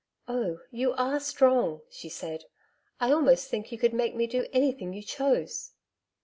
'Oh, 0.27 0.61
you 0.71 0.93
are 0.93 1.19
strong!' 1.19 1.81
she 1.91 2.09
said. 2.09 2.45
'I 2.99 3.11
almost 3.11 3.49
think 3.49 3.71
you 3.71 3.77
could 3.77 3.93
make 3.93 4.15
me 4.15 4.25
do 4.25 4.47
anything 4.51 4.93
you 4.93 5.03
chose.' 5.03 5.73